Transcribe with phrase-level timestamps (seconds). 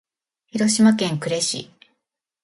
[0.47, 1.69] 広島県呉市